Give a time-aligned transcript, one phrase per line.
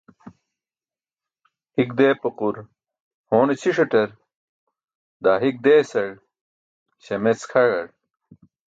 [1.75, 2.55] Hik deepaqur
[3.29, 4.09] hoone ćʰiṣtar,
[5.23, 6.09] daa hik deesaẏ
[7.03, 7.87] śamec kʰayar.